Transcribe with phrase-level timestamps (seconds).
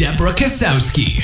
[0.00, 1.20] Deborah Kasowski.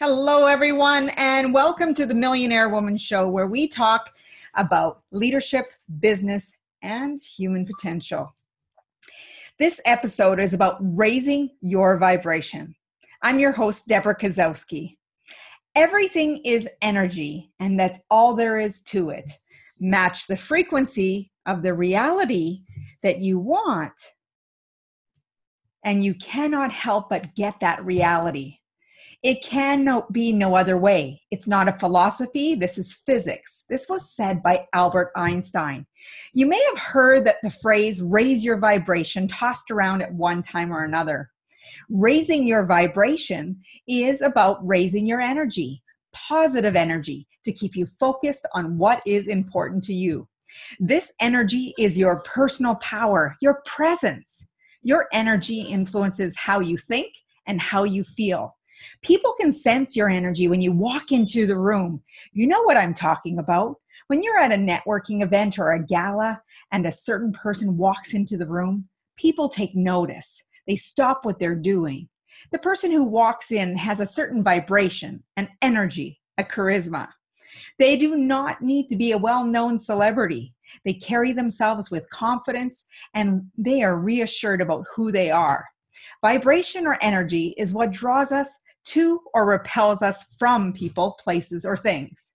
[0.00, 4.10] Hello, everyone, and welcome to the Millionaire Woman Show, where we talk
[4.54, 5.66] about leadership,
[6.00, 8.34] business, and human potential.
[9.60, 12.74] This episode is about raising your vibration.
[13.22, 14.96] I'm your host, Deborah Kasowski.
[15.76, 19.30] Everything is energy, and that's all there is to it
[19.80, 22.62] match the frequency of the reality
[23.02, 23.92] that you want.
[25.84, 28.58] And you cannot help but get that reality.
[29.22, 31.22] It can be no other way.
[31.30, 33.64] It's not a philosophy, this is physics.
[33.68, 35.86] This was said by Albert Einstein.
[36.34, 40.72] You may have heard that the phrase raise your vibration tossed around at one time
[40.72, 41.30] or another.
[41.90, 45.82] Raising your vibration is about raising your energy,
[46.12, 50.28] positive energy, to keep you focused on what is important to you.
[50.78, 54.46] This energy is your personal power, your presence.
[54.82, 57.12] Your energy influences how you think
[57.46, 58.54] and how you feel.
[59.02, 62.02] People can sense your energy when you walk into the room.
[62.32, 63.76] You know what I'm talking about.
[64.08, 68.36] When you're at a networking event or a gala and a certain person walks into
[68.36, 70.42] the room, people take notice.
[70.66, 72.08] They stop what they're doing.
[72.52, 77.08] The person who walks in has a certain vibration, an energy, a charisma.
[77.78, 80.54] They do not need to be a well known celebrity.
[80.84, 85.64] They carry themselves with confidence and they are reassured about who they are.
[86.22, 88.50] Vibration or energy is what draws us
[88.84, 92.28] to or repels us from people, places, or things.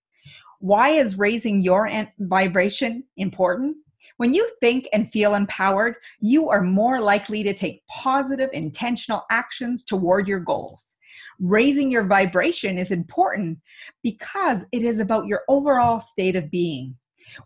[0.60, 3.76] Why is raising your vibration important?
[4.16, 9.84] When you think and feel empowered, you are more likely to take positive, intentional actions
[9.84, 10.96] toward your goals.
[11.40, 13.58] Raising your vibration is important
[14.02, 16.96] because it is about your overall state of being.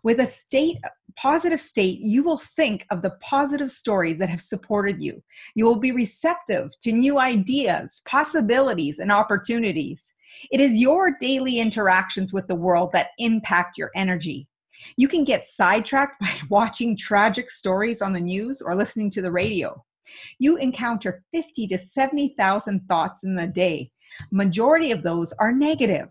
[0.03, 0.77] With a state
[1.15, 5.21] positive state, you will think of the positive stories that have supported you.
[5.55, 10.13] You will be receptive to new ideas, possibilities, and opportunities.
[10.51, 14.47] It is your daily interactions with the world that impact your energy.
[14.97, 19.31] You can get sidetracked by watching tragic stories on the news or listening to the
[19.31, 19.83] radio.
[20.39, 23.91] You encounter 50 to 70,000 thoughts in a day.
[24.31, 26.09] Majority of those are negative.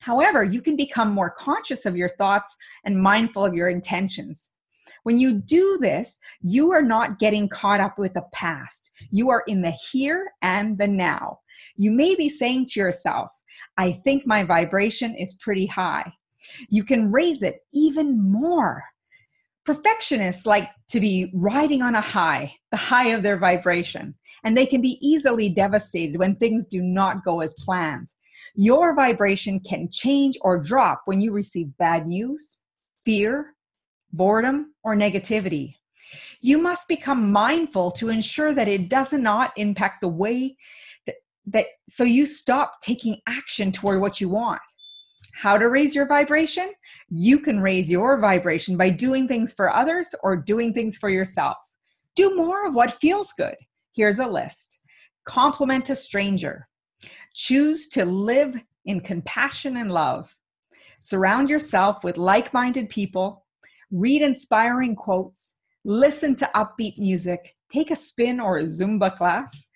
[0.00, 2.54] However, you can become more conscious of your thoughts
[2.84, 4.52] and mindful of your intentions.
[5.02, 8.92] When you do this, you are not getting caught up with the past.
[9.10, 11.40] You are in the here and the now.
[11.76, 13.30] You may be saying to yourself,
[13.76, 16.12] I think my vibration is pretty high.
[16.68, 18.84] You can raise it even more.
[19.64, 24.66] Perfectionists like to be riding on a high, the high of their vibration, and they
[24.66, 28.08] can be easily devastated when things do not go as planned.
[28.54, 32.60] Your vibration can change or drop when you receive bad news,
[33.04, 33.54] fear,
[34.12, 35.74] boredom, or negativity.
[36.40, 40.56] You must become mindful to ensure that it does not impact the way
[41.06, 44.60] that, that so you stop taking action toward what you want.
[45.40, 46.70] How to raise your vibration?
[47.08, 51.56] You can raise your vibration by doing things for others or doing things for yourself.
[52.14, 53.54] Do more of what feels good.
[53.94, 54.80] Here's a list
[55.24, 56.68] compliment a stranger,
[57.32, 60.36] choose to live in compassion and love,
[61.00, 63.46] surround yourself with like minded people,
[63.90, 65.54] read inspiring quotes,
[65.86, 69.68] listen to upbeat music, take a spin or a Zumba class,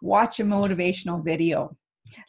[0.00, 1.70] watch a motivational video.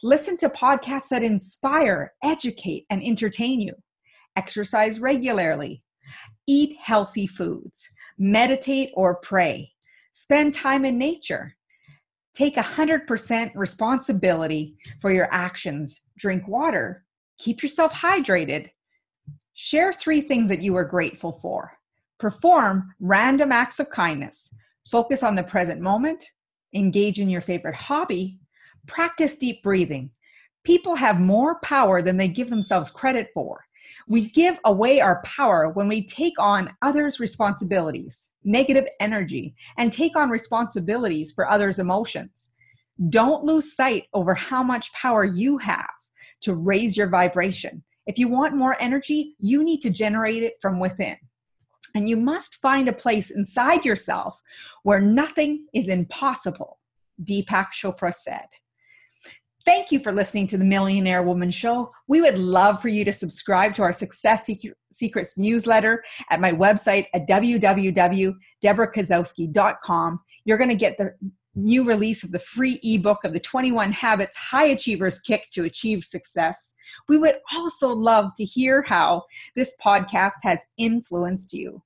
[0.02, 3.74] Listen to podcasts that inspire, educate, and entertain you.
[4.36, 5.82] Exercise regularly.
[6.46, 7.80] Eat healthy foods.
[8.18, 9.72] Meditate or pray.
[10.12, 11.56] Spend time in nature.
[12.34, 16.00] Take 100% responsibility for your actions.
[16.18, 17.04] Drink water.
[17.38, 18.70] Keep yourself hydrated.
[19.54, 21.72] Share three things that you are grateful for.
[22.18, 24.52] Perform random acts of kindness.
[24.90, 26.24] Focus on the present moment.
[26.74, 28.38] Engage in your favorite hobby
[28.86, 30.10] Practice deep breathing.
[30.64, 33.64] People have more power than they give themselves credit for.
[34.06, 40.16] We give away our power when we take on others' responsibilities, negative energy, and take
[40.16, 42.54] on responsibilities for others' emotions.
[43.08, 45.90] Don't lose sight over how much power you have
[46.42, 47.82] to raise your vibration.
[48.06, 51.16] If you want more energy, you need to generate it from within.
[51.94, 54.40] And you must find a place inside yourself
[54.82, 56.78] where nothing is impossible,
[57.22, 58.46] Deepak Chopra said.
[59.70, 61.92] Thank you for listening to the Millionaire Woman Show.
[62.08, 64.50] We would love for you to subscribe to our Success
[64.90, 70.20] Secrets newsletter at my website at www.deborahkasowski.com.
[70.44, 71.14] You're going to get the
[71.54, 76.02] new release of the free ebook of the 21 Habits High Achievers Kick to Achieve
[76.02, 76.74] Success.
[77.08, 79.22] We would also love to hear how
[79.54, 81.80] this podcast has influenced you.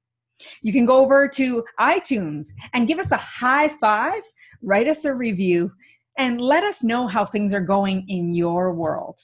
[0.63, 4.23] You can go over to iTunes and give us a high five,
[4.63, 5.71] write us a review,
[6.17, 9.19] and let us know how things are going in your world.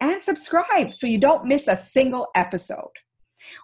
[0.00, 2.90] And subscribe so you don't miss a single episode.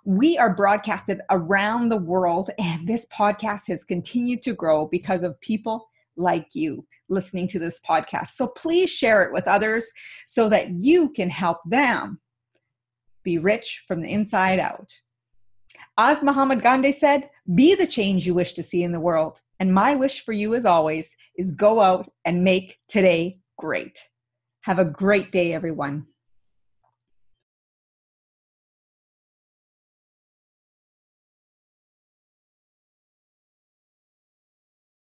[0.04, 5.40] We are broadcasted around the world, and this podcast has continued to grow because of
[5.40, 8.28] people like you listening to this podcast.
[8.28, 9.90] So please share it with others
[10.26, 12.20] so that you can help them
[13.22, 14.90] be rich from the inside out.
[15.96, 19.40] As Mahatma Gandhi said, be the change you wish to see in the world.
[19.60, 23.98] And my wish for you, as always, is go out and make today great.
[24.62, 26.06] Have a great day, everyone.